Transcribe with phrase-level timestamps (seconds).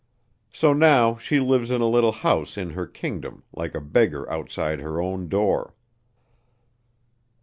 [0.51, 4.79] So now she lives in a little house in her kingdom, like a beggar outside
[4.79, 5.75] her own door."